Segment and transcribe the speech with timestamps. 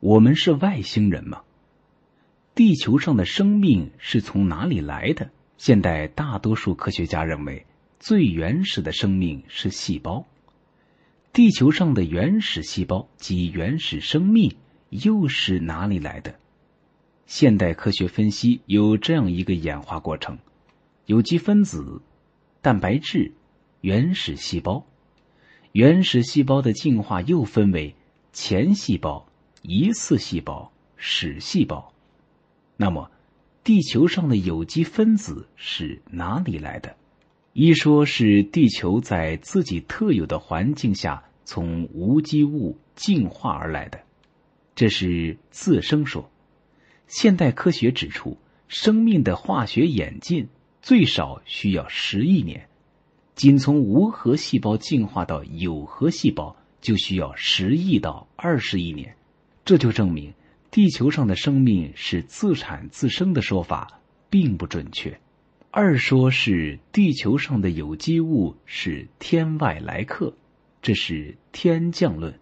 [0.00, 1.42] 我们是外星人吗？
[2.54, 5.30] 地球上的生命是从哪里来的？
[5.58, 7.66] 现代大多数科学家认为，
[7.98, 10.26] 最原始的生命是细胞。
[11.34, 14.56] 地球上的原始细胞及原始生命
[14.88, 16.34] 又是哪里来的？
[17.26, 20.38] 现代科学分析有这样一个演化过程：
[21.04, 22.00] 有机分子、
[22.62, 23.34] 蛋白质、
[23.82, 24.86] 原始细胞。
[25.72, 27.94] 原始细胞的进化又分为
[28.32, 29.28] 前细胞、
[29.62, 31.92] 疑似细胞、始细胞。
[32.76, 33.10] 那么，
[33.62, 36.96] 地球上的有机分子是哪里来的？
[37.52, 44.00] 一说是地球在自己特有的环境下从无机物进化而来的，
[44.74, 46.30] 这是自生说。
[47.06, 48.38] 现代科学指出，
[48.68, 50.48] 生命的化学演进
[50.80, 52.68] 最少需要十亿年，
[53.34, 59.16] 仅从无核细胞进化到有核细胞就需要十亿到二十亿年，
[59.64, 60.32] 这就证明
[60.70, 65.18] 地球上的生命是自产自生的说法并不准确。
[65.70, 70.34] 二说是地球上的有机物是天外来客，
[70.82, 72.34] 这是天降论。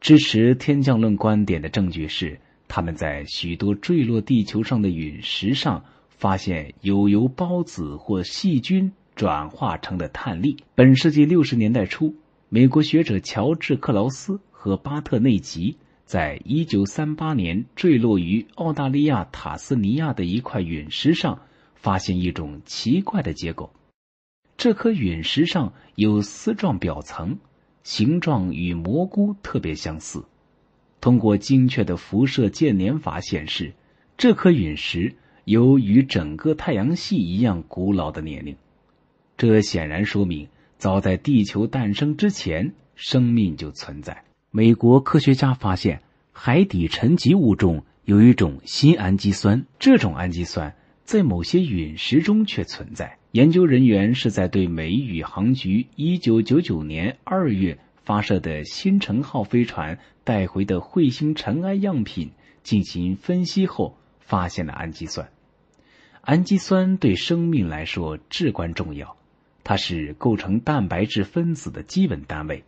[0.00, 2.38] 支持天降论观点的证据是，
[2.68, 10.58] 他们在许多坠落地球上的陨石上发现有由孢子或细菌转化成的碳粒。
[10.74, 12.14] 本世纪六十年代初，
[12.50, 21.40] 美国学者乔治·克劳斯和巴特内吉在一九三八年坠落于澳大利亚塔斯尼亚的一块陨石上。
[21.78, 23.70] 发现一种奇怪的结构，
[24.56, 27.38] 这颗陨石上有丝状表层，
[27.84, 30.24] 形状与蘑菇特别相似。
[31.00, 33.72] 通过精确的辐射渐年法显示，
[34.16, 38.56] 这颗陨石有与整个太阳系一样古老的年龄。
[39.36, 40.48] 这显然说明，
[40.78, 44.24] 早在地球诞生之前，生命就存在。
[44.56, 46.00] 美国科学家发现，
[46.32, 50.74] 海底沉积物中有一种新氨基酸，这种氨基酸。
[51.04, 53.18] 在某些陨石中却存在。
[53.32, 62.30] 研究人员是在对美宇航局1999年2月发射的新城号飞船带回的彗星尘埃样品
[62.62, 65.28] 进行分析后，发现了氨基酸。
[66.22, 69.18] 氨基酸对生命来说至关重要，
[69.64, 72.64] 它是构成蛋白质分子的基本单位。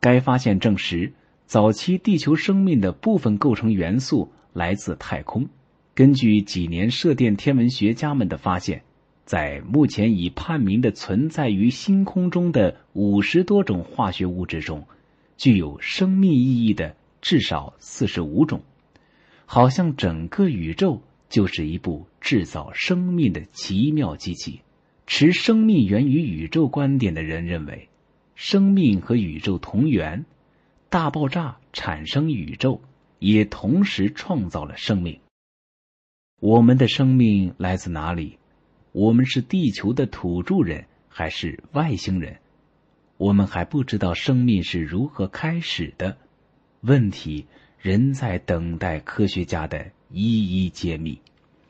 [0.00, 1.12] 该发现证实，
[1.48, 5.48] 早期地球生命的部分构成元素来自太空。
[5.94, 8.82] 根据几年射电天文学家们的发现，
[9.24, 14.86] 在目前已判明的存在于星空中的五十多种化学物质中，
[15.38, 18.60] 具有生命意义的至少四十五种。
[19.46, 21.00] 好像整个宇宙
[21.30, 24.60] 就是一部制造生命的奇妙机器。
[25.06, 27.88] 持生命源于宇宙观点的人认为，
[28.34, 30.26] 生命和宇宙同源，
[30.90, 32.80] 大爆炸产生宇宙，
[33.18, 35.20] 也同时创造了生命。
[36.40, 38.38] 我们的生命来自哪里？
[38.92, 42.38] 我们是地球的土著人还是外星人？
[43.18, 46.16] 我们还不知道生命是如何开始的，
[46.80, 47.46] 问题
[47.78, 51.20] 仍在等待科学家的一一揭秘。